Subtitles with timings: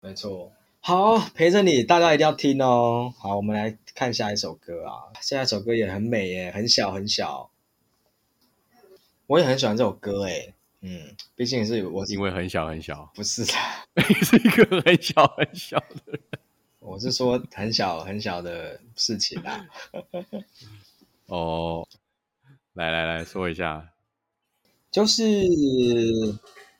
[0.00, 0.52] 没错。
[0.80, 3.12] 好，陪着你，大家一定要听哦。
[3.18, 5.12] 好，我们来看下一首歌啊。
[5.20, 7.50] 下一首歌也很美耶，很小很小。
[9.26, 10.54] 我也很喜欢这首歌诶。
[10.80, 13.52] 嗯，毕竟是我因为很小很小，不是的，
[14.08, 16.20] 你是一个很小很小的人。
[16.78, 19.68] 我是说很小很小的事情啦。
[21.28, 21.86] 哦，
[22.72, 23.92] 来来来说一下，
[24.90, 25.22] 就是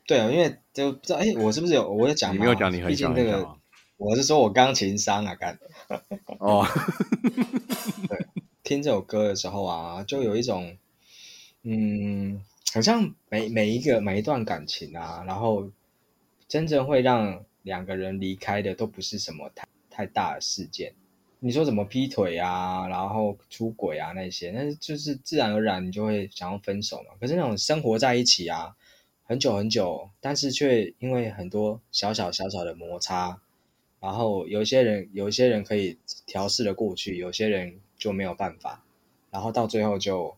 [0.06, 2.34] 对啊，因为就不知道哎，我是不是有我有讲？
[2.34, 3.58] 你没有讲你很小很小。
[3.96, 5.58] 我是说我钢琴伤啊，干。
[6.38, 6.66] 哦，
[8.08, 8.26] 对，
[8.62, 10.76] 听这首歌的时候啊，就有一种
[11.62, 12.42] 嗯。
[12.72, 15.72] 好像每每一个每一段感情啊，然后
[16.46, 20.92] 真正会让两个人离开的，都不是什么太太大的事件。
[21.40, 27.16] 你说怎么劈腿啊，然后出轨啊那些，那就是自然而然你就会想要分手嘛。
[27.20, 28.76] 可是那种生活在一起啊，
[29.30, 33.40] 很久很久，但是却因为很多小小小小的摩擦，
[34.00, 38.82] 然后有些人有些人可以调试的过去，有些人就没有办法，
[39.30, 40.36] 然后到最后就。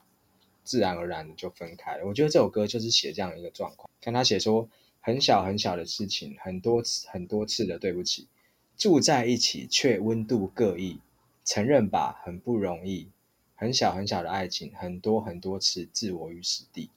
[0.64, 2.06] 自然而然的就分开了。
[2.06, 3.90] 我觉得这首歌就是写这样一个状况。
[4.00, 4.68] 看他写说，
[5.00, 8.28] 很小很小的事情，很多次很多次的对不起，
[8.76, 11.00] 住在一起却温度各异，
[11.44, 13.08] 承认吧，很不容易。
[13.56, 16.88] 很小很小的爱情，很多很多次置我于死地，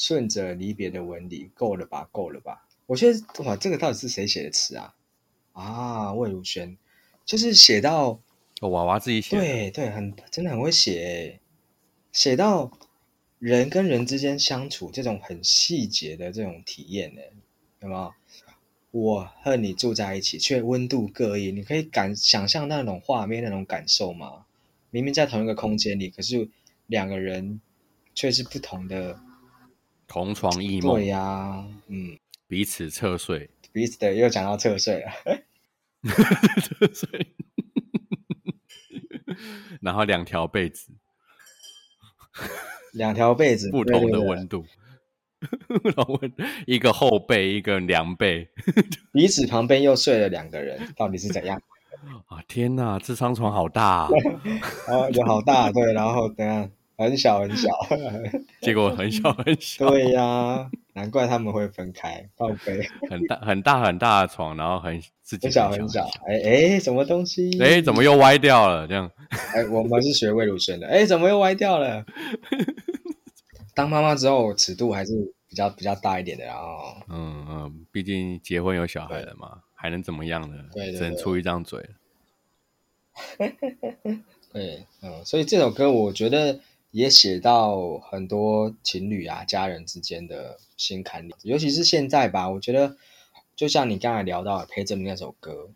[0.00, 2.66] 顺着离别的纹理，够了吧，够了吧。
[2.86, 4.94] 我觉得哇，这个到底是谁写的词啊？
[5.52, 6.78] 啊，魏如萱，
[7.26, 8.18] 就是写到
[8.62, 11.40] 娃娃自己写，对对，很真的很会写，
[12.12, 12.72] 写到。
[13.38, 17.22] 人跟人之间相处，这种很细节的这种体验呢，
[17.80, 18.12] 有没有？
[18.90, 24.44] 我和你住在一起，却温度各异，你可以感想象那种画面、那种感受吗？
[24.90, 26.50] 明明在同一个空间里，可是
[26.86, 27.62] 两个人
[28.14, 29.18] 却是不同的，
[30.10, 30.96] 同床异梦。
[30.96, 35.12] 对呀，嗯，彼此侧睡，彼此的又讲到侧睡了，
[36.60, 37.28] 侧睡，
[39.80, 40.92] 然后两条被子。
[42.92, 44.66] 两条被子，不同的温度，
[46.66, 48.48] 一个厚被，一个凉被，
[49.12, 51.62] 彼此旁边又睡了两个人，到底是怎样？
[52.26, 54.10] 啊天哪，这张床好大，啊，
[55.12, 56.68] 有好大，对，然后等下
[57.04, 57.70] 很小很小，
[58.60, 60.70] 结果很小 很小，对呀。
[60.92, 67.58] 难怪他们会分开，报备很大很大很大的床，然后很自己很小很小，哎哎，什么东西？
[67.62, 68.86] 哎，怎么又歪掉了？
[68.86, 69.10] 这样，
[69.54, 72.04] 哎，我们是学魏如萱的，哎，怎么又歪掉了？
[73.74, 75.12] 当妈妈之后，尺度还是
[75.48, 80.56] 比较比较大一点的，然后，嗯嗯，毕竟结婚有小孩了嘛，还能怎么样呢？
[80.74, 81.88] 对，只能出一张嘴。
[84.52, 86.60] 对，嗯，所以这首歌我觉得。
[86.90, 92.50] 也写到很多情侣啊、家人之间的心坎里，尤其是现在吧。
[92.50, 92.96] 我觉得，
[93.54, 95.70] 就像你刚才聊到陪着你那首歌，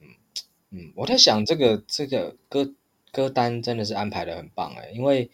[0.00, 0.08] 嗯
[0.70, 2.74] 嗯，我在想这个这个歌
[3.10, 5.30] 歌单真的是安排的很棒哎，因为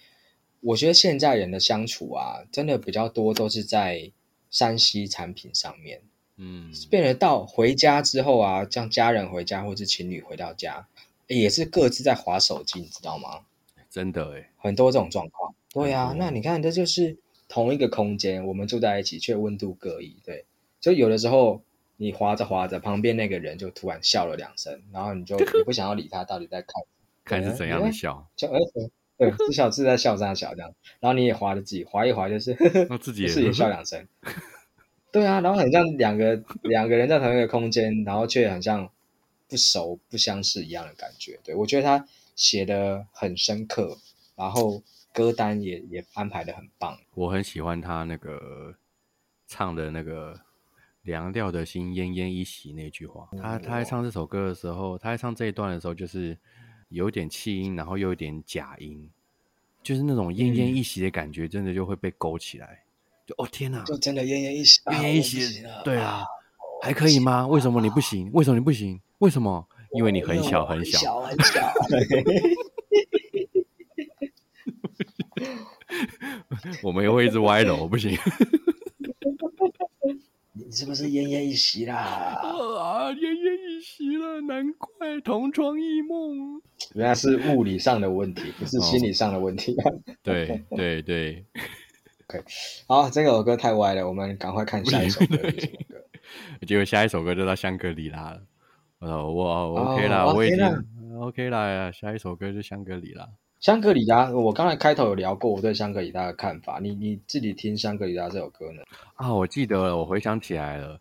[0.60, 4.12] 我觉得现在人的相处啊，真的比较多都是在
[4.50, 6.02] 山西产品上面，
[6.36, 10.86] 嗯，变得到回家之后啊，像家人回家或是情侣回到家，
[11.26, 13.40] 也是各自在划手机，你知道吗？
[13.94, 15.54] 真的哎，很多这种状况。
[15.72, 17.16] 对啊，那你看，这就是
[17.48, 20.16] 同一个空间，我们住在一起，却温度各异。
[20.24, 20.46] 对，
[20.80, 21.62] 就有的时候
[21.96, 26.82] 你滑着滑着，旁边那个人就突然笑了两声，然后你就 你不想要理他，到底在看
[27.24, 28.26] 看是怎样的笑？
[28.34, 28.58] 就哎，
[29.16, 32.52] 对，至少是在笑在笑这样，然后你也滑着自己滑一滑，就是
[33.00, 34.04] 自己自己笑两声。
[35.12, 38.90] 对啊，然后很像两个 两个人在同一个空间，然后却很像
[39.48, 41.38] 不熟不相识一样的感觉。
[41.44, 42.04] 对我觉得他。
[42.34, 43.96] 写的很深刻，
[44.34, 46.98] 然后歌单也也安排的很棒。
[47.14, 48.74] 我很喜欢他那个
[49.46, 50.40] 唱的那个
[51.02, 53.28] 凉掉的心奄奄一息那句话。
[53.40, 56.36] 他他在唱这首歌的时候，他在唱这一段的时候，就是
[56.88, 59.08] 有点气音，然后又有点假音，
[59.82, 62.82] 就是那种奄奄一息的感觉，真的就会被勾起来。
[63.26, 65.64] 就哦天哪，就真的奄奄一息，奄奄一息。
[65.84, 66.24] 对啊，
[66.82, 67.46] 还可以吗？
[67.46, 68.30] 为什么你不行？
[68.32, 69.00] 为什么你不行？
[69.18, 69.66] 为什么？
[69.94, 71.72] 因为你很小很小很小，
[76.82, 78.18] 我们又会一直歪楼，不行。
[80.56, 81.96] 你是不是奄奄一息啦？
[81.96, 86.60] 啊，奄奄一息了，难怪同床异梦。
[86.94, 89.76] 原来是物理上的问题，不是心理上的问题。
[90.22, 91.44] 对对对。
[92.28, 92.44] OK，
[92.86, 95.38] 好，这首歌太歪了，我们赶快看下一首歌。
[96.66, 98.40] 结果下一首歌就到香格里拉了。
[99.00, 99.44] 呃，我
[99.76, 101.90] OK 啦，我已经 OK 啦。
[101.92, 103.28] 下一首歌就香格里拉。
[103.60, 106.78] 香格里拉，我刚才开头有聊过我对香格里拉的看法。
[106.80, 108.82] 你你自己听香格里拉这首歌呢？
[109.14, 111.00] 啊，我记得了，我回想起来了。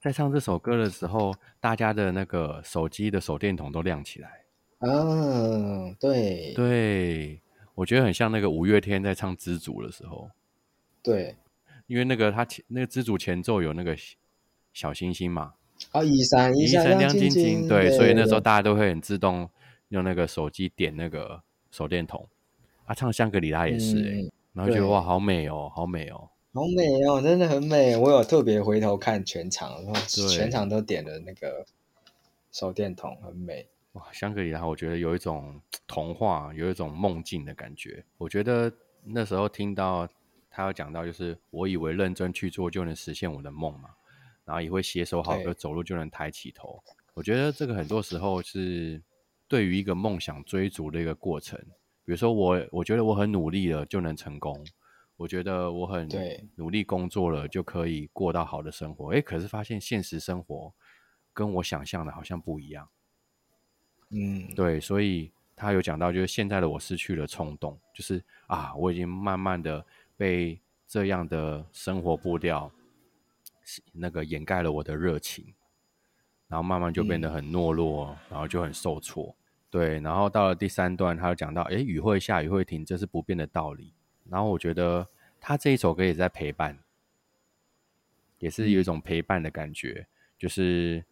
[0.00, 4.42] 在唱这首歌的时候，大家的那个手机的手电筒都亮起来。
[4.80, 7.40] 嗯，对对，
[7.76, 10.28] 我觉得很像那个五月天在唱《知足》的时候，
[11.02, 11.36] 对，
[11.86, 13.96] 因为那个他前那个《知足》前奏有那个
[14.72, 15.54] 小星星嘛，
[15.90, 19.48] 啊，一三一三亮晶晶，对，所以那时候大家都会很自动
[19.88, 22.26] 用那个手机点那个手电筒。
[22.84, 26.28] 啊唱香格里拉也是哎，然后觉得哇，好美哦，好美哦。
[26.54, 27.96] 好美哦，真的很美。
[27.96, 31.64] 我有特别回头看全场，然后全场都点了那个
[32.50, 33.66] 手电筒，很美。
[33.92, 38.04] 哇，香格里拉，我觉得有一种童话，有一种梦境的感觉。
[38.18, 38.70] 我觉得
[39.04, 40.06] 那时候听到
[40.50, 43.90] 他有讲到，就是我以为认真去做就能实现我的梦嘛，
[44.44, 46.82] 然后也会携手好歌，走路就能抬起头。
[47.14, 49.02] 我觉得这个很多时候是
[49.46, 51.58] 对于一个梦想追逐的一个过程。
[52.04, 54.66] 比如说我，我觉得我很努力了就能成功。
[55.16, 56.08] 我觉得我很
[56.56, 59.12] 努力工作了，就可以过到好的生活。
[59.12, 60.74] 哎，可是发现现实生活
[61.32, 62.88] 跟我想象的好像不一样。
[64.10, 69.84] 嗯，对，所以他有讲到，就是现在的我失去了冲动，就是啊，我已经慢慢的
[70.16, 72.72] 被这样的生活步调
[73.92, 75.54] 那个掩盖了我的热情，
[76.48, 79.34] 然后慢慢就变得很懦弱，然后就很受挫。
[79.70, 83.94] 对，然后到了第三段，他有讲到，哎，雨会下，雨会停，这是不变的道理。
[84.28, 85.08] 然后我觉得
[85.40, 86.78] 他这一首歌也在陪伴，
[88.38, 90.06] 也是有一种陪伴的感觉。
[90.36, 91.02] 就是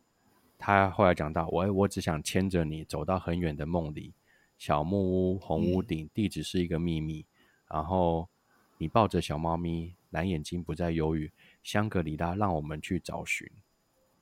[0.58, 4.12] 他后来讲到，我我只想牵着你走到很远的梦里，
[4.58, 7.24] 小木屋红屋顶，地址是一个秘密。
[7.68, 8.28] 然后
[8.76, 11.30] 你抱着小猫咪，蓝眼睛不再忧郁，
[11.62, 13.50] 香格里拉让我们去找寻。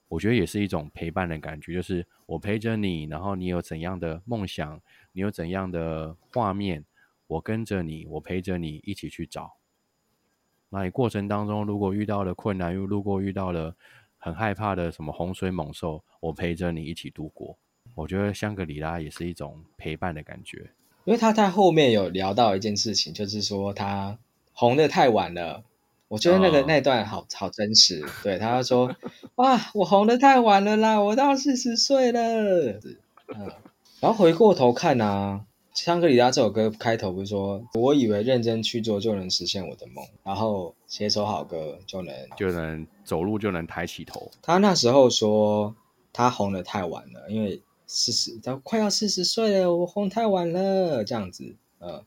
[0.09, 4.81] 我觉得也是一种陪伴的感觉，就是我陪着你，然后你有怎样的梦想，
[5.13, 6.85] 你有怎样的画面。
[7.27, 9.57] 我跟着你，我陪着你一起去找。
[10.71, 13.77] 那你过程当中，如果遇到了困难，又如果遇到了
[14.17, 17.59] 很害怕的什么洪水猛兽，我陪着你一起度过。
[17.95, 20.71] 我觉得香格里拉也是一种陪伴的感觉。
[21.05, 24.19] 因为他在后面有聊到一件事情，就是说他
[24.55, 25.65] 红的太晚了。
[26.09, 28.05] 我觉得那个那段好好真实。
[28.23, 28.97] 对，他说
[29.37, 32.21] ：“哇，我红的太晚了啦，我到四十岁了。”
[33.29, 33.51] 嗯，
[34.01, 35.45] 然后回过头看啊。
[35.75, 44.29] 香格里拉这首歌开头不是说，我以为认真去做就能实现我的梦，然后写首好歌就能就能走路就能抬起头。
[44.43, 45.77] 他那时候说
[46.13, 51.55] 他红的太晚了，因为四十，他快要四十岁了，我红太晚了这样子。
[51.79, 52.03] 呃，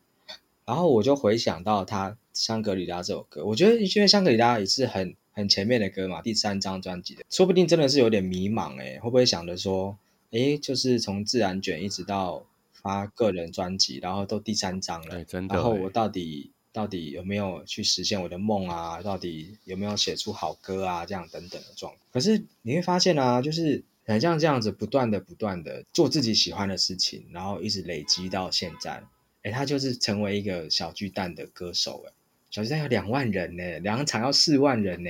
[0.65, 9.98] 然后我就回想到他香格里拉这首歌，我觉得因为香格里拉也是很很前面的歌嘛，第三张专辑的，说不定真的是有点迷茫哎，会不会想着说，
[10.31, 12.45] 哎，就是从自然卷一直到。
[12.83, 19.00] 发个人专辑，然后都第三张了，然后我到底到底有没有去实现我的梦啊？
[19.04, 21.06] 到底有没有写出好歌啊？
[21.06, 22.01] 这样等等的状况。
[22.12, 29.04] 可是你会发现啊，就是很像这样子，不断的不断的做自己喜欢的事情，然后一直累积到现在，
[29.44, 32.12] 哎，他就是成为一个小巨蛋的歌手，哎，
[32.51, 35.09] 小巨蛋要两万人呢，两场要四万人呢，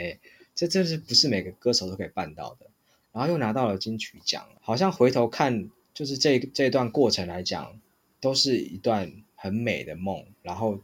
[0.55, 2.67] 这这是不是每个歌手都可以办到的？
[3.11, 5.69] 然后又拿到了金曲奖，好像回头看。
[5.93, 7.77] 就是这这段过程来讲，
[8.21, 10.79] 都是一段很美的梦，然后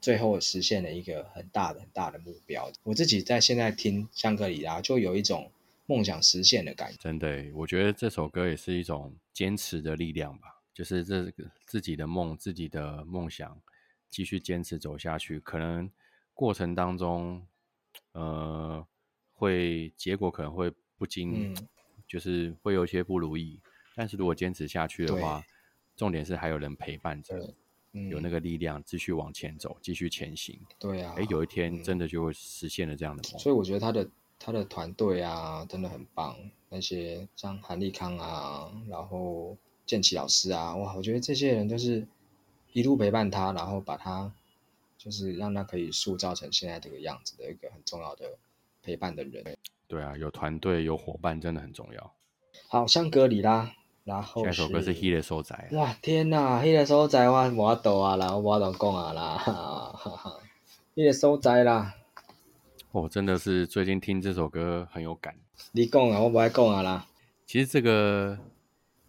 [0.00, 2.70] 最后实现了一个很大的很大的目标。
[2.82, 5.52] 我自己在现在听香格里拉，就有一种
[5.86, 6.98] 梦想实现的感觉。
[7.00, 10.60] 真的，我觉得这首歌也是一种坚持的力量吧。
[10.74, 13.56] 就是这个自己的梦，自己的梦想，
[14.10, 15.38] 继续坚持走下去。
[15.38, 15.88] 可能
[16.38, 17.44] 过程当中，
[18.12, 18.86] 呃，
[19.34, 21.52] 会结果可能会不经，
[22.06, 23.60] 就是会有一些不如意。
[23.96, 25.42] 但是如果坚持下去的话，
[25.96, 27.52] 重点是还有人陪伴着，
[28.08, 30.56] 有那个力量继续往前走，继续前行。
[30.78, 33.40] 对啊，哎，有一天真的就会实现了这样的梦。
[33.40, 36.36] 所以我觉得他的他的团队啊，真的很棒。
[36.68, 42.06] 那些像韩立康啊，然后建奇老师啊，哇，我觉得这些人都是
[42.72, 44.32] 一路陪伴他，然后把他
[45.08, 48.38] 就是让他可以塑造成现在这个样子的一个很重要的
[48.82, 49.56] 陪伴的人。
[49.86, 52.12] 对啊，有团队有伙伴真的很重要。
[52.68, 53.72] 好，香格里拉。
[54.04, 55.68] 然后下首歌是《黑的收仔》。
[55.76, 59.42] 哇，天哪，《黑的收仔》我无度啊啦，我无度讲啊啦，
[60.96, 61.94] 《黑的收仔》啦。
[62.90, 65.36] 我真的是最近听这首歌很有感。
[65.72, 67.06] 你讲啊，我不爱讲啊啦。
[67.46, 68.38] 其实这个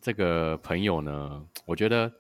[0.01, 2.11] 这个朋友呢，我觉得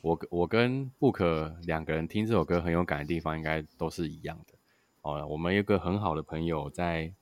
[0.00, 4.54] 我我跟布可两个人听这首歌很有感的地方，应该都是一样的。
[5.02, 7.12] 哦，我们有个很好的朋友在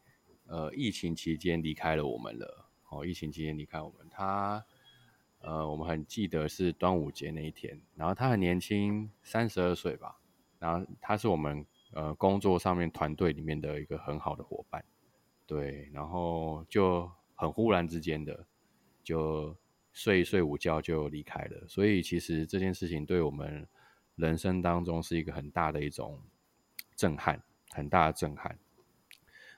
[0.46, 2.66] 呃疫情期间离开了我们了。
[2.88, 4.64] 哦，疫情期间离开我们，他。
[5.40, 10.18] 呃，我们很记得是端午节那一天，然后他很年轻，三十二岁吧，
[10.58, 14.84] 然后他是我们呃工作上面团队里面的一个很好的伙伴，
[15.46, 18.44] 对，然后就很忽然之间的
[19.04, 19.54] 就
[19.96, 23.66] 睡一睡午觉就离开了，所以其实这件事情对我们
[24.16, 26.20] 人生当中是一个很大的一种
[26.94, 28.58] 震撼，很大的震撼。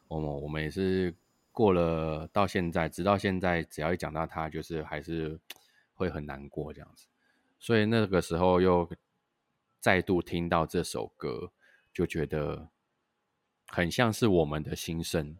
[0.06, 1.12] 我们我们也是
[1.50, 5.36] 过了到现在，直到现在，只要一讲到他，就是还是
[5.92, 7.08] 会很难过这样子。
[7.58, 8.88] 所以那个时候又
[9.80, 11.50] 再度听到这首歌，
[11.92, 12.68] 就觉得
[13.66, 15.36] 很像是我们的心声，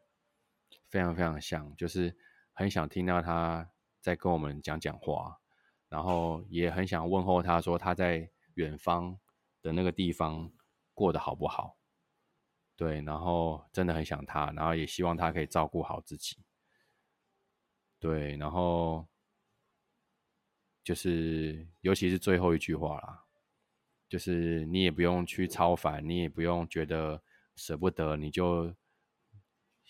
[0.88, 2.16] 非常非常像，就是
[2.52, 3.70] 很想听到他
[4.08, 5.38] 在跟我们讲讲话，
[5.90, 9.18] 然后也很想问候他说他在远方
[9.60, 10.50] 的那个地方
[10.94, 11.76] 过得好不好。
[12.74, 16.38] 对，然后真的很想他，然后也希望他可以照顾好自己。
[17.98, 19.06] 对，然后
[20.82, 23.26] 就是尤其是最后一句话啦，
[24.08, 27.22] 就是你也不用去超凡，你也不用觉得
[27.56, 28.74] 舍不得，你就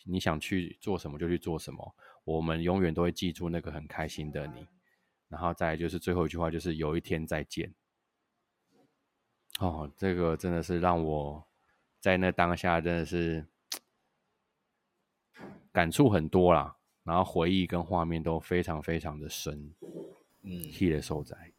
[0.07, 1.95] 你想去做什么就去做什么，
[2.35, 4.67] 我们永远都会记住那个很开心的你。
[5.29, 7.75] 然后再就是最后一句话，就是有一天再见。
[9.61, 11.45] 哦，这个真的是让我。
[12.01, 13.45] 在那当下，真的是
[15.73, 19.75] 感触很多啦，然后回忆跟画面都非常非常的深。
[20.43, 21.53] 嗯，替的受灾，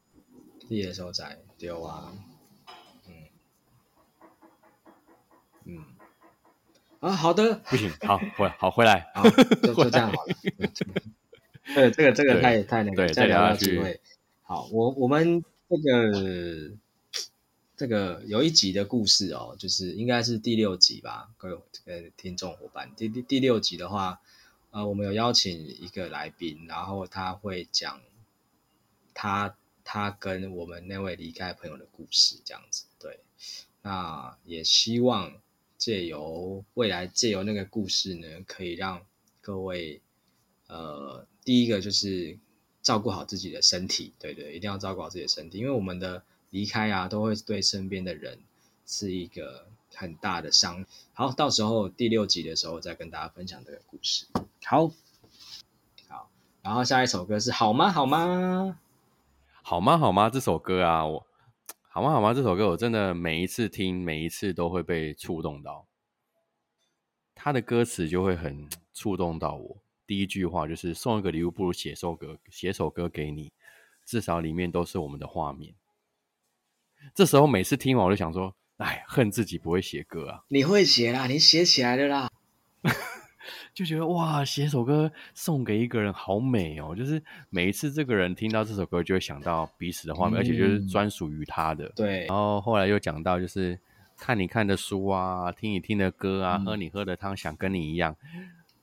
[0.62, 2.14] 替的受灾，丢啊，
[3.06, 3.28] 嗯
[5.66, 5.86] 嗯，
[7.00, 10.36] 啊，好的，不行，好回好回来，好，就就这样好了。
[11.76, 14.00] 对，这个这个太太那个，再聊下去。
[14.44, 16.72] 好，我我们这个。
[17.80, 22.92] 这个有一集的故事哦，就是应该是第六集吧，各位这个听众伙伴。
[22.98, 24.20] 第第第六集的话，
[24.72, 28.02] 呃，我们有邀请一个来宾，然后他会讲
[29.14, 32.84] 他他跟我们那位离开朋友的故事，这样子。
[33.00, 33.22] 对，
[33.82, 35.32] 那也希望
[35.80, 39.02] 借由未来借由那个故事呢，可以让
[39.42, 40.00] 各位
[40.68, 42.38] 呃，第一个就是
[42.84, 46.22] 照顾好自己的身体，对对，一定要照顾好自己的身体，因为我们的。
[46.52, 48.40] 离开啊，都会对身边的人
[48.84, 50.84] 是一个很大的伤。
[51.14, 54.26] 好，到时候第六集的时候再跟大家分享这个故事。
[54.66, 54.92] 好，
[56.08, 56.32] 好，
[56.64, 57.92] 然后下一首歌是好吗？
[57.92, 58.80] 好吗？
[59.62, 60.00] 好吗？
[60.00, 60.32] 好吗？
[60.32, 61.24] 这首歌啊，我
[61.92, 62.12] 好吗？
[62.12, 62.36] 好吗？
[62.36, 65.88] 这首歌我真的每一次听，每一次都会被触动到。
[67.34, 69.82] 他的歌词就会很触动到我。
[70.06, 73.52] 第一句话就是送一个礼物，不如写首歌，写首歌给你，
[74.06, 75.74] 至少里面都是我们的画面。
[77.16, 82.30] 这时候每次听完，我就想说：“哎，恨自己不会写歌啊！”你会写啦，你写起来的啦，
[83.80, 86.94] 就觉得哇，写首歌送给一个人好美哦！
[86.94, 91.90] 就是每一次这个人听到这首歌，就会想到彼此的画面，而且就是专属于他的。
[91.96, 92.26] 对。
[92.26, 93.80] 然后后来又讲到，就是
[94.18, 98.18] 看你看的书啊，听你听的歌啊，喝你喝的汤，想跟你一样，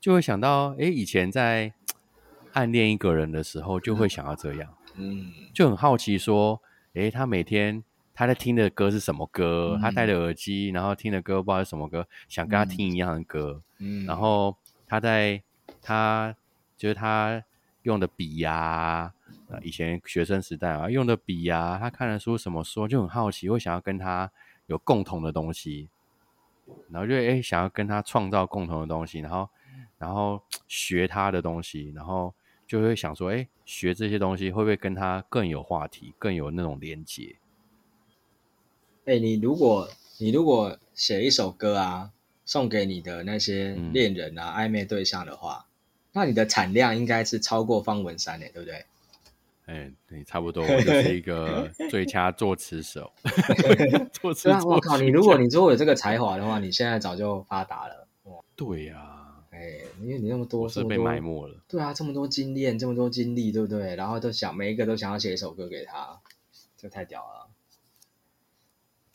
[0.01, 1.75] 就会想到，哎，以前在
[2.55, 4.75] 暗恋一个人的时候，就会想要这样。
[4.97, 5.31] 嗯。
[5.53, 6.59] 就很好奇说，
[6.95, 7.85] 哎，他每天。
[8.19, 9.79] 他在听的歌是什么歌？
[9.79, 13.61] 他戴着耳机，然后听的歌不知道是什么歌，想跟他听一样的歌。
[13.79, 15.43] 嗯，然后他在
[15.83, 16.35] 他
[16.77, 17.43] 就是他
[17.83, 19.13] 用的笔呀，
[19.63, 24.31] 以前学生时代啊用的笔呀，他看的书什么书，就很好奇，会想要跟他
[24.67, 25.89] 有共同的东西，
[26.91, 29.49] 然后就哎想要跟他创造共同的东西，然后
[29.99, 32.35] 然后学他的东西，然后
[32.67, 37.37] 就会想说，哎，学这些东西会不会跟他更有话题，更有那种连接？
[39.05, 39.89] 哎，你如果
[40.19, 42.13] 你如果写一首歌啊，
[42.47, 45.67] 送给你的那些恋人啊、暧昧对象的话，
[46.13, 48.87] 那你的产量应该是超过方文山的，对不对？
[49.67, 53.13] 哎，你，差不多，我就是一个 最佳作词手。
[54.15, 54.97] 作词，我靠！
[54.97, 58.07] 你如果你如果有这个才华的话，你现在早就发达了。
[58.55, 61.61] 对呀，哎，因为你那么多是被埋没了。
[61.67, 63.97] 对啊，这么多经验，这么多经历，对不对？
[63.97, 66.21] 然后都想每一个都想要写一首歌给他，
[66.79, 67.51] 这太屌了。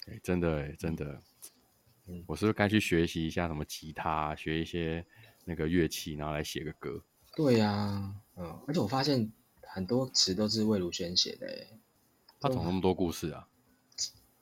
[0.08, 1.22] 哎真的，真的，
[2.28, 5.06] 我是不是该去学习一下什么吉他，学一些
[5.46, 7.04] 那个乐器，然后来写个歌？
[7.36, 11.80] 对呀，嗯，而且我发现很多词都是魏如萱写的，哎，
[12.40, 13.48] 他懂那么多故事啊？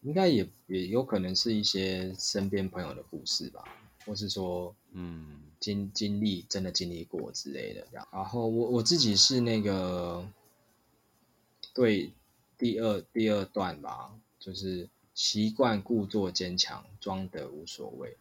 [0.02, 3.64] 应该也也有可能是一些身边朋友的故事吧，
[4.06, 7.88] 或是说，嗯，经经历真的经历过之类的。
[7.92, 10.26] 然后我我自己是那个
[11.74, 12.12] 对
[12.58, 14.90] 第二第二段吧，就是。
[15.20, 18.16] 习惯故作坚强，装得无所谓。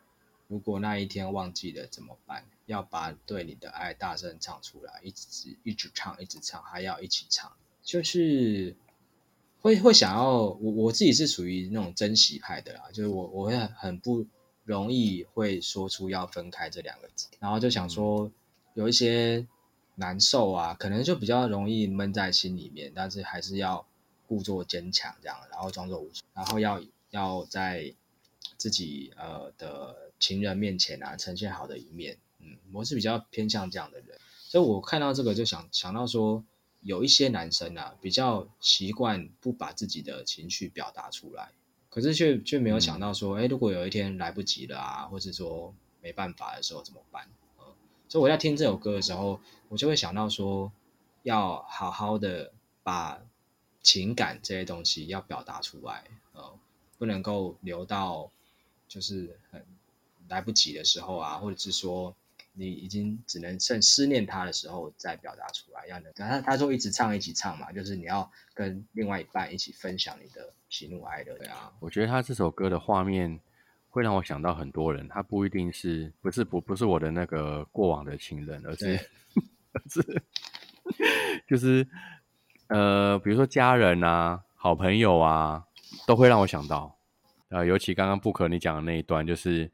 [0.48, 2.44] 如果那一天忘记了怎么办？
[2.66, 7.52] 要把对你的爱大声唱出来，一直一直唱，一直唱，还要一起唱。
[7.84, 8.74] 就是
[9.60, 14.26] 会会想要我我自己是属于那种珍惜派的啦，就是我我会很不
[14.64, 18.28] 容易会说出要分开这两个字，然后就想说
[18.74, 19.46] 有一些
[19.94, 23.86] 难受啊，可能就比较容易闷在心里面，但是还是要
[24.28, 26.80] 故作坚强这样，然后装作无所，然后要
[27.10, 27.94] 要在
[28.58, 36.44] 自己呃的情人面前啊呈现好的一面，嗯，我是比较偏向这样的人，所以我看到这个就想想到说，
[36.82, 41.50] 有一些男生啊比较习惯不把自己的情绪表达出来。
[41.90, 47.26] 可是却却没有想到说，哎、如果有一天来不及了啊，或是说没办法的时候怎么办？
[47.56, 47.64] 呃，
[48.08, 50.70] 所以我在听这首歌的时候，我就会想到说，
[51.22, 53.22] 要好好的把
[53.82, 56.58] 情感这些东西要表达出来，呃，
[56.98, 58.30] 不能够留到
[58.86, 59.64] 就是很
[60.28, 62.14] 来不及的时候啊，或者是说
[62.52, 71.72] 你已经只能趁思念他的时候再表达出来，要能他他说一直唱一起唱嘛，就是你要跟另外一半一起分享你的喜怒哀乐，对啊。
[71.80, 73.40] 我觉得他这首歌的画面
[73.88, 79.10] 会让我想到很多人，他不一定是不是不不是我的那个过往的情人，而是
[79.72, 80.22] 而是
[81.48, 81.86] 就是
[82.68, 85.64] 呃，比如说家人啊、好朋友啊，
[86.06, 86.96] 都会让我想到。
[87.48, 89.70] 呃，尤其刚刚不可你讲的那一段，就是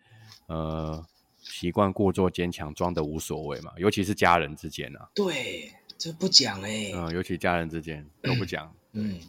[0.46, 1.04] 呃，
[1.40, 3.72] 习惯故作坚强，装的无所谓嘛。
[3.76, 9.20] 尤其是家人之间啊，对，这不讲哎、嗯、尤其家人之间都不讲， 嗯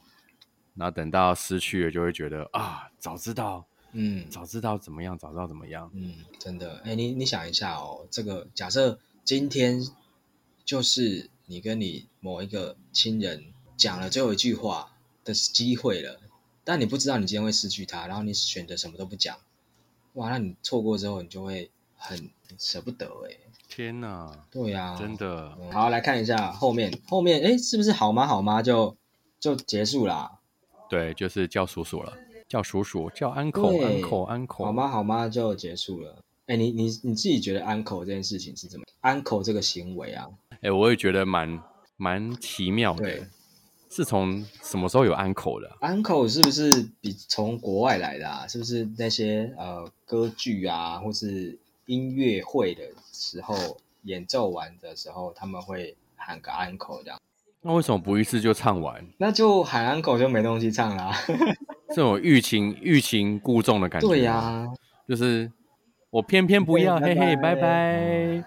[0.76, 5.90] 然后等到失去了，就会觉得啊，早知道，嗯早知道怎么样，早知道怎么样。
[5.96, 9.82] 嗯，真的，哎、你你想一下哦，这个假设今天
[10.64, 13.46] 就是你跟你某一个亲人
[13.78, 16.20] 讲了最后一句话的机会了，
[16.64, 19.38] 但你不知道你今天会失去他，然后你选择什么都不讲，
[20.14, 23.38] 哇，那你错过之后，你就会很舍不得哎。
[23.68, 28.26] 天哪，对呀、真的，嗯好，来看一下后面，后面哎，是不是好吗？
[28.26, 28.62] 好吗？
[28.62, 28.96] 就
[29.40, 30.40] 就结束啦。
[30.88, 32.14] 对，就是叫叔叔了，
[32.48, 34.88] 叫叔叔，叫 uncle，uncle，uncle 好吗？
[34.88, 35.28] 好吗？
[35.28, 36.24] 就结束了。
[36.46, 40.30] 哎，你你你自己觉得 uncle 这件事情是怎么？uncle 这个行为啊，
[40.62, 41.60] 哎、我也觉得蛮
[41.98, 43.28] 蛮奇妙的对，
[43.96, 48.46] 是从什么时候有 uncle 的啊、uncle 是不是比从国外来的啊？
[48.46, 53.56] 是不是那些呃歌剧啊，或是音乐会的时候
[54.04, 57.18] 演奏完的时候，他们会喊个 uncle 这样？
[57.62, 59.02] 那为什么不一次就唱完？
[59.18, 61.16] 那就喊 uncle 就没东西唱啦。
[61.96, 64.68] 这种欲擒欲擒故纵的感觉，对呀、
[65.08, 65.50] 就是
[66.10, 68.44] 我偏偏不要，嘿嘿，拜拜拜拜，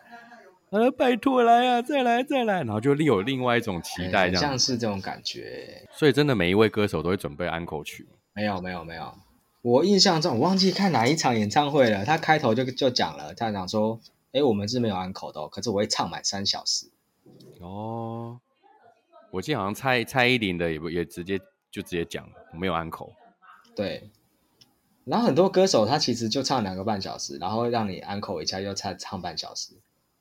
[0.71, 5.87] 呃，拜托来啊，再来再来，然后就另有另外一种期待这样，是这种感觉。
[5.93, 9.15] 所以真的每一位歌手都会准备 uncle 曲，没有没有没有，
[9.63, 12.05] 我印象中我忘记看哪一场演唱会了。
[12.05, 13.99] 他开头就就讲了，他讲说
[14.33, 16.87] ：“哎，我们是没有 uncle 的、哦，可是我会唱满三小时。
[17.61, 18.39] 哦，
[19.31, 21.39] 我记得好像蔡蔡依林的也不也直接
[21.71, 23.13] 就直接讲没有 uncle，”
[23.75, 24.11] 对。
[25.05, 29.73] 然后很多歌手他其实就唱两个半小时，然后让你 uncle 一下又唱唱半小时，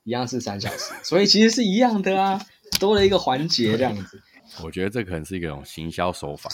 [0.08, 2.42] 一样是三小时， 所以其实是一样的啊，
[2.80, 4.22] 多了一个环节这样子。
[4.64, 6.50] 我觉得这可能是一种行销手法。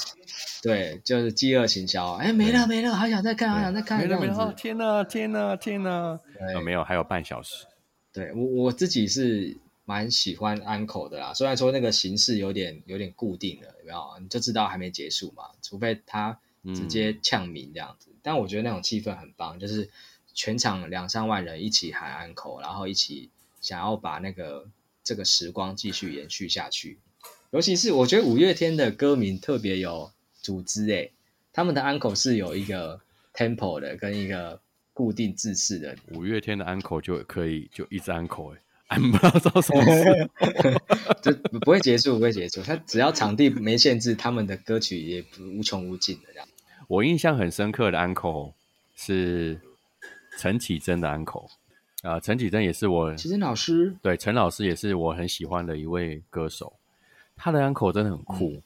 [0.64, 2.14] 对，就是饥饿行销。
[2.14, 6.20] 哎，没了没了，好想再看，好想再看，没了没了，天哪天哪天哪！
[6.40, 7.68] 对呃，没有，还有半小时。
[8.12, 14.00] 对我我自己是蛮喜欢 uncle 的啦，虽然说那个形式有点有点固定了，有没有？
[14.20, 16.40] 你就知道还没结束嘛，除非他
[16.74, 18.10] 直接呛鸣这样子。
[18.24, 19.92] 但我觉得那种气氛很棒，就是
[20.34, 23.30] 全场两三万人一起喊 uncle，然后一起
[23.64, 24.68] 想要把那个
[25.04, 27.00] 这个时光继续延续下去。
[27.50, 31.12] 尤其是我觉得五月天的歌名特别有组织诶，
[31.52, 33.02] 他们的 uncle 是有一个
[33.34, 34.60] tempo 的，跟一个
[34.92, 38.56] 固定字式的五月天的 uncle 就可以就一直 uncle
[38.88, 40.30] 哎、欸，不知道什么事。
[41.24, 42.62] 就不会结束，不会结束。
[42.62, 46.48] 他只要场地没限制，他们的歌曲也不无穷无尽的这样。
[46.88, 48.54] 我印象很深刻的 uncle
[48.96, 49.62] 是
[50.38, 51.50] 陈绮贞的 uncle
[52.04, 56.72] 啊、呃，陈绮贞也是我其实老师对陈老师也是我很喜欢的一位歌手。
[57.36, 58.62] 他的 uncle 真的很酷，嗯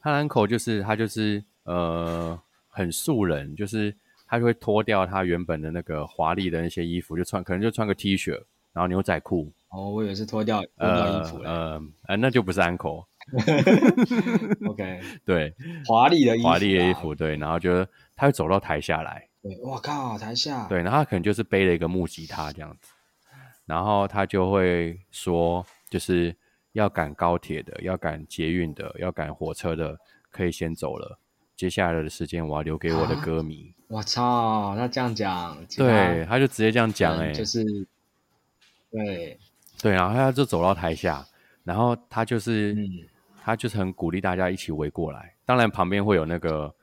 [0.00, 3.92] 他的 uncle 就是他就是呃很素人，就是
[4.26, 8.30] 他就会脱掉他原本的那个华丽的那些衣服，就穿可能就穿个 T 恤，
[8.72, 9.50] 然后牛仔裤。
[9.70, 13.04] 哦，我以为是脱掉脱掉衣服呃呃呃，那就不是 uncle。
[14.68, 15.54] OK， 对，
[15.86, 22.92] 华丽的衣服、啊，华丽的衣服，对，然后就他会走到台下来，对，我靠，台下，对，然后他可能就是背了一个木吉他这样子，
[23.66, 26.34] 然后他就会说，就是
[26.72, 29.98] 要赶高铁的，要赶捷运的，要赶火车的，
[30.30, 31.18] 可以先走了，
[31.56, 33.74] 接下来的时间我要留给我的歌迷。
[33.88, 37.64] 我操，那这样讲，对，他就直接这样讲、欸，哎，就是，
[38.90, 39.38] 对，
[39.82, 41.26] 对，然后他就走到台下，
[41.64, 42.88] 然后他就是，嗯，
[43.42, 46.74] 他就是很鼓励大家一起围过来，当然旁边会有那个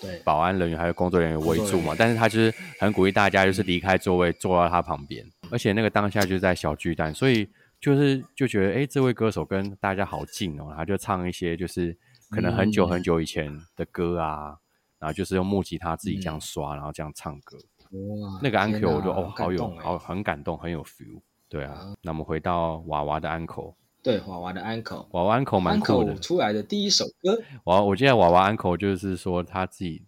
[0.00, 7.48] 对，保安人员还有工作人员围住嘛，但是他就是很鼓励大家就是离开座位坐到他旁边，而且那个当下就在小巨蛋，所以
[7.80, 11.96] 就是就觉得哎，这位歌手跟大家好近哦，他就唱一些就是
[12.30, 14.56] 可能很久很久以前的歌啊，
[14.98, 17.58] 然后就是用木吉他自己这样刷，然后这样唱歌。
[17.90, 21.20] 哇，那个安 Q 我就哦，好有好很感动，很有 feel。
[21.48, 25.06] 对啊，那我们回到娃娃的安口，对娃娃的 uncle。
[25.10, 26.14] 娃娃 uncle 蛮酷的。
[26.16, 30.04] 出来的第一首歌，我我记得娃娃 uncle 就是说他自己，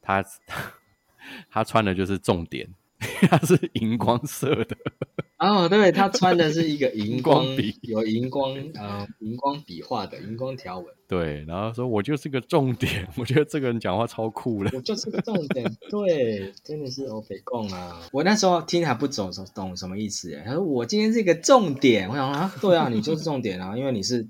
[0.00, 0.24] 他
[1.50, 2.68] 他穿的就是重点，
[3.28, 4.76] 他是荧光色的，
[5.38, 7.78] 哦，对他穿的是一个荧光 笔。
[7.82, 18.00] 有荧光呃荧光笔画的荧光条纹，对，然后说我就是个重点， 我觉得这个人讲话超酷的，我就是个重点，对，真的是欧北贡啊！
[18.12, 24.26] 我那时候听还不懂懂什么意思耶，他说我今天是一个重点，我想啊，对啊，你就是重点啊，因为你是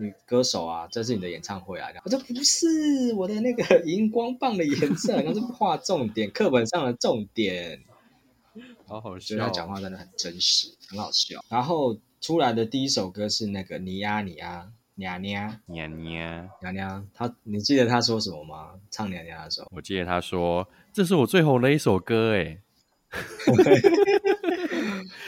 [0.00, 1.88] 女歌手啊，这是你的演唱会啊。
[2.04, 7.82] 我说不是，我的那个荧光棒的颜色，那是画重点，课本上的重点。
[8.86, 9.38] 好好笑哦。
[9.40, 11.44] 他讲话真的很真实，很好笑。
[11.48, 18.72] 然后出来的第一首歌是那个你呀你呀娘娘娘娘，娘娘，他你记得他说什么吗？
[18.90, 22.58] 唱娘娘的时候，我记得他说这是我最红的一首歌，哎，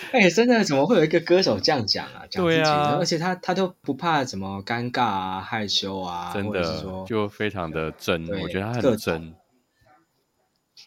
[0.12, 2.26] 哎、真的怎么会有一个歌手这样讲啊？
[2.28, 9.34] 讲自己对啊而且他他都不怕什么尴尬啊、害羞啊，真或者是的说就非常的真，我觉得他很真。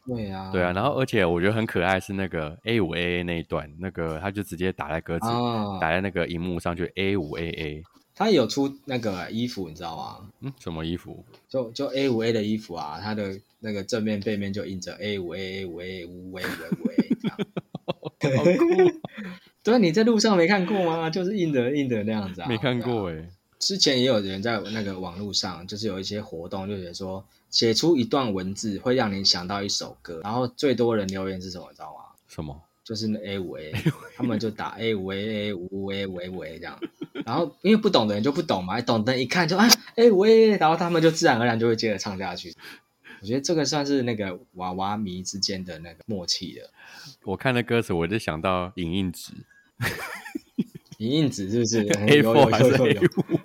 [0.08, 10.30] 对啊，对啊，然后而且我觉得很可爱是那个 A 五 A A 那一段，那个他就直接打在歌词，啊，打在那个荧幕上，就 A 五 A A，他有出那个衣服，你知道吗？
[10.41, 11.25] 嗯，什么衣服？
[11.49, 16.88] 就就 A 五 A 的衣服啊，他的那个正面背面就印着 A 五 A A 五 A 五 A 五 A 五
[16.91, 17.38] A 这样。
[18.38, 19.00] 好酷，
[19.64, 21.10] 对啊，你在路上没看过吗？
[21.10, 22.48] 就是印的印的那样子啊。
[22.48, 32.16] 没看过哎，之前也有人在那个网络上，就是有一些活动，就写说写出一段文字会让你想到一首歌，然后最多人留言是什么，你知道吗？
[32.28, 32.62] 什么？
[32.84, 33.74] 就是那 A 五 A，
[34.16, 36.80] 他们就打 A 五 A A 五 A 五 A 五 A 这样，
[37.26, 42.54] 然后因为不懂的人就不懂嘛，懂的人一看就啊 A 五 A，然后他们就自然而然就会接着唱下去。
[43.26, 46.70] 我觉得这个算是那个娃娃迷之间的那个默契了。
[47.24, 49.34] 我看了歌词，我就想到影印纸
[51.00, 53.40] 影印纸是不是， A 有 four 有还是 A 有五？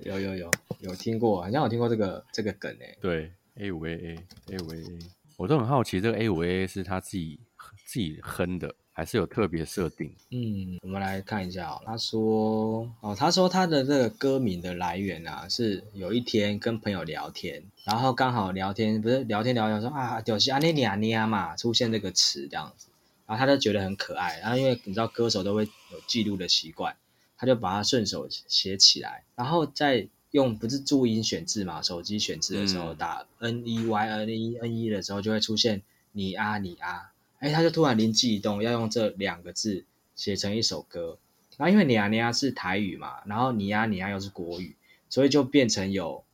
[0.08, 2.96] 有有有有听过，好像有听过这个这个梗诶。
[2.98, 4.18] 对，A 五 A A
[4.54, 4.98] A 五 A A，
[5.36, 7.38] 我都很好奇，这个 A 五 A A 是他自己
[7.84, 10.14] 自己哼的，还是有特别设定？
[10.30, 11.82] 嗯，我们来看一下哦。
[11.84, 22.86] 他说，哦，他说他的这个歌名的来源啊，是有一天跟朋友聊天，然后刚好聊天不是聊天聊天说啊，屌西阿内尼亚尼亚嘛，出现这个词这样子，
[23.26, 26.94] 然后他就觉得很可爱，然后因为你知道歌手都会有记录的习惯，
[27.36, 37.10] 他就把它顺手写起来，然后再用不是注音选字嘛，手机选字的时候嗯打 N E Y N E N E 的时候就会出现你啊你啊，
[37.44, 41.18] 哎，他就突然灵机一动，要用这两个字写成一首歌。
[41.58, 44.74] 然后因为你啊你啊是台语嘛，然后你呀你呀又是国语，
[45.10, 46.24] 所以就变成有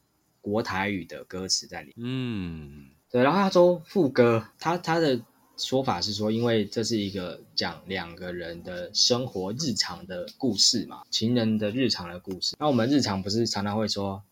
[0.40, 1.96] 国台语的歌词在里面。
[1.98, 5.20] 嗯，对，然后他说副歌，他他的
[5.56, 12.54] 说法是说，因为这是一个讲两个人的生活日常的故事嘛，情人的日常的故事。
[12.60, 14.22] 那我们日常不是常常会说，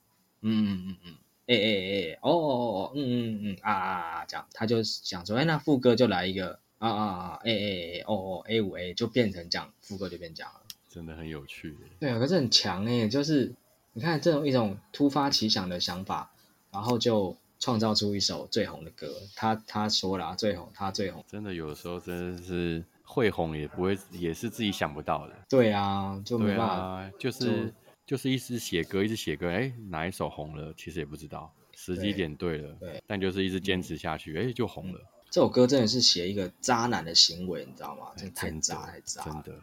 [0.43, 1.15] 嗯嗯嗯嗯，
[1.49, 10.61] 哎哎哎，哦哦哦，嗯嗯嗯啊啊啊这样，他就想说，哎，那副歌就来一个啊啊啊，哎哎哎，哦哦 A 五 A 就变成这样，副歌就变这样了。
[10.89, 11.77] 真的很有趣。
[12.01, 13.55] 对啊，可是很强哎，就是
[13.93, 16.31] 你看这种一种突发奇想的想法，
[16.71, 19.13] 然后就创造出一首最红的歌。
[19.35, 21.25] 他他说了、啊，最红，他最红。
[21.29, 25.35] 真的有时候真的是会红，也不会，也是自己想不到的。
[25.49, 26.75] 对啊，就没办法。
[26.75, 27.75] 啊，就是
[28.07, 35.01] 就是一直写歌，一直写歌，哎，哪一首红了，其实也不知道，时机点对了，对，但就是一直坚持下去，哎，就红了。
[35.31, 38.13] 这首歌真的是写一个渣男的行为，你知道吗？
[38.17, 39.63] 真的太渣太渣了真的，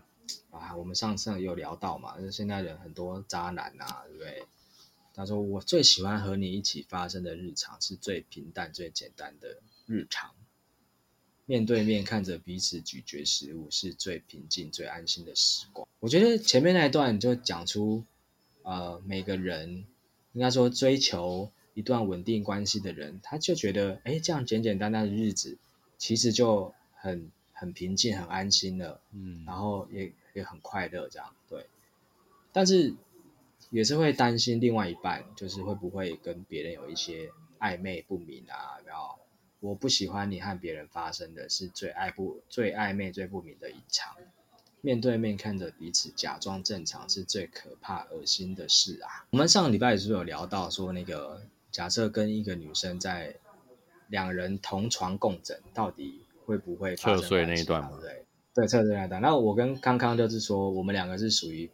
[0.52, 0.76] 啊！
[0.76, 4.44] 我们上次有聊到嘛，就是现在人很多渣男啊，对不对？
[5.16, 10.32] 他说我最喜欢和你一起发生的日常是最平淡、最简单的日常。
[11.46, 15.88] 面对面看着彼此咀嚼食物，是最平静、最安心的时光。
[16.00, 18.04] 我觉得前面那一段就讲出，
[18.64, 19.86] 呃，每个人
[20.34, 25.60] 应该说追求一段稳定关系的人，他就觉得，哎，这样简简单单的日子，
[26.00, 29.00] 其实就很很平静、很安心了。
[29.12, 31.68] 嗯，然后也也很快乐，这样对。
[32.52, 32.96] 但是
[33.70, 38.80] 也是会担心另外一半，就是会不会跟别人有一些暧昧不明啊？
[38.86, 39.20] 然后
[39.60, 44.16] 我不喜欢你和别人发生的是最爱不最暧昧、最不明的一场。
[44.82, 49.26] 面对面看着彼此，假装正常是最可怕、恶心的事啊！
[49.32, 51.42] 我们上个礼拜是不是有聊到说，那个
[51.76, 53.36] 假设跟一个女生在
[54.08, 58.00] 两人同床共枕，到底会不会侧睡那一段嘛？
[58.00, 59.22] 对对，侧睡那段。
[59.22, 61.70] 那我跟康康就是说，我们两个是属于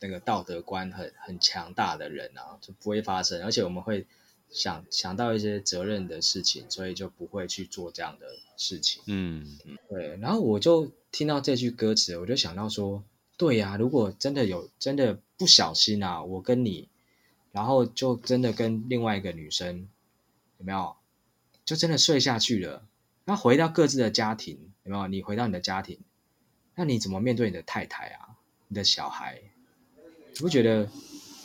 [0.00, 4.06] 那个道德观很很强大的人啊，就不会发生，而且我们会
[4.50, 8.26] 想想到一些责任的事情，所以就不会去做这样的
[8.58, 9.02] 事情。
[9.06, 10.18] 嗯嗯，对。
[10.18, 13.02] 然后我就听到这句歌词，我就想到说，
[13.38, 16.90] 对呀，如果真的有真的不小心啊，我跟你。
[17.58, 19.88] 然后就真的跟另外一个女生
[20.58, 20.94] 有没有？
[21.64, 22.86] 就真的睡下去了。
[23.24, 25.08] 那回到各自的家庭有没有？
[25.08, 25.98] 你回到你的家庭，
[26.76, 28.36] 那你怎么面对你的太太啊？
[28.68, 29.42] 你的小孩？
[30.34, 30.88] 你不觉得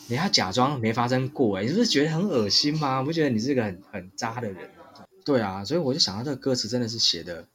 [0.08, 1.58] 你要假装没发生过？
[1.58, 3.02] 哎，你是不是觉得很恶心吗？
[3.02, 4.70] 不觉得你是个很很渣的人？
[5.26, 7.48] 对啊，所以我就想到这个歌词真的是写的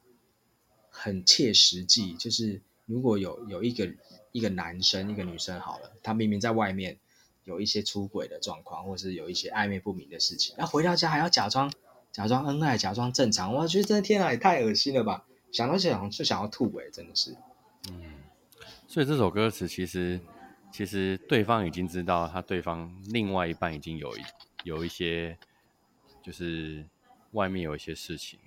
[0.90, 2.14] 很切实际。
[2.14, 3.88] 就是如果有有一个
[4.32, 6.98] 一个男生一个女生好了，他明明在外面。
[7.48, 11.72] 有一些出轨的状况，或是有一些暧昧不明的事情，那回到家还要假装
[12.12, 15.24] 假装恩爱，假装正常，我觉得这天啊也太恶心了吧！
[15.50, 17.34] 想到想就想要吐哎，真的是。
[17.88, 18.02] 嗯，
[18.86, 20.20] 所以这首歌词其实
[20.70, 24.20] 其实对方已经知道，他对方另外一半已经有一
[24.64, 25.38] 有一些
[26.22, 26.84] 就是
[27.30, 28.38] 外面有一些事情，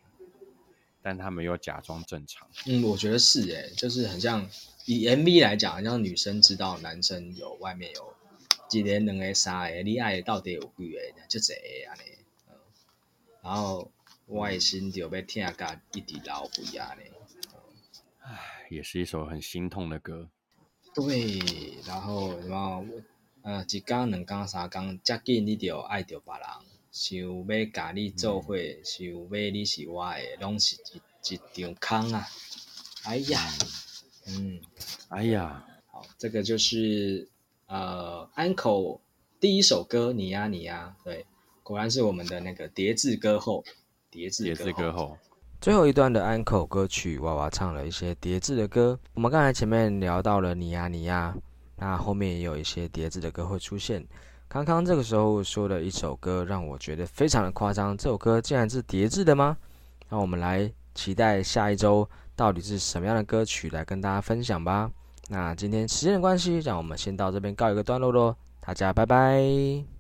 [1.01, 2.47] 但他们又假装正常。
[2.67, 4.47] 嗯，我觉得是哎，就是很像
[4.85, 8.13] 以 MV 来讲，像女生知道男生有外面有。
[8.71, 10.97] 一年两个三个，你爱到底有几个？
[11.27, 12.03] 就这个安尼，
[13.43, 13.91] 然后
[14.27, 17.01] 我的心就要痛甲一直流血安尼。
[18.19, 20.29] 唉，也是一首很心痛的歌。
[20.93, 21.39] 对，
[21.85, 22.85] 然后什么？
[23.41, 26.43] 呃，一工两工三工，遮紧你就爱着别人，
[26.91, 32.27] 想要甲你做伙，想要你是我的，拢是一一场空啊！
[33.03, 33.41] 哎呀，
[34.27, 34.61] 嗯，
[35.09, 37.27] 哎呀，好，这个就是。
[37.71, 38.99] 呃，安口
[39.39, 41.25] 第一首歌，你呀你呀，对，
[41.63, 43.63] 果然是我们的那个叠字歌后，
[44.09, 45.17] 叠字叠字歌后。
[45.61, 48.99] 最后一段的安口歌曲，娃娃唱了一些叠字的歌。
[49.13, 51.33] 我们刚才前面聊到了你呀你呀，
[51.77, 54.05] 那后面也有一些叠字的歌会出现。
[54.49, 59.55] 康康这个时候说的一首歌，让我觉得非常的夸张，这首歌竟然是叠字的吗？
[60.09, 62.05] 那我们来期待下一周
[62.35, 64.91] 到底是什么样的歌曲来跟大家分享吧。
[65.31, 69.91] 那今天时间的关系，让我们先到这边告一个段落喽，大家拜拜。